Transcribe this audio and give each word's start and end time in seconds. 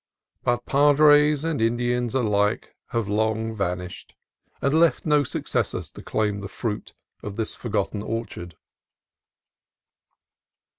But 0.43 0.65
padres 0.65 1.43
and 1.43 1.61
Indians 1.61 2.15
alike 2.15 2.73
have 2.87 3.07
long 3.07 3.53
vanished, 3.55 4.15
and 4.59 4.73
left 4.73 5.05
no 5.05 5.23
successors 5.23 5.91
to 5.91 6.01
claim 6.01 6.39
the 6.39 6.47
fruit 6.49 6.95
of 7.21 7.35
this 7.35 7.53
forgotten 7.53 8.01
orchard. 8.01 8.55